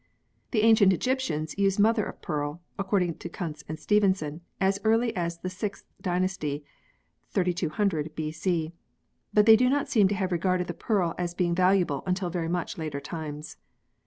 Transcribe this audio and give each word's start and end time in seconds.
The 0.49 0.63
ancient 0.63 0.93
Egyptians 0.93 1.55
used 1.59 1.77
mother 1.79 2.03
of 2.05 2.19
pearl, 2.23 2.59
according 2.79 3.19
to 3.19 3.29
Kunz 3.29 3.63
and 3.69 3.79
Stevenson, 3.79 4.41
as 4.59 4.79
early 4.83 5.15
as 5.15 5.37
tl.e 5.37 5.49
6th 5.51 5.83
dynasty 6.01 6.65
3200 7.29 8.15
B.C., 8.15 8.73
but 9.31 9.45
they 9.45 9.55
do 9.55 9.69
not 9.69 9.89
seem 9.89 10.07
to 10.07 10.15
have 10.15 10.31
regarded 10.31 10.65
the 10.65 10.73
pearl 10.73 11.13
as 11.19 11.35
being 11.35 11.53
valuable 11.53 12.01
until 12.07 12.31
very 12.31 12.49
much 12.49 12.79
later 12.79 12.99
times. 12.99 13.57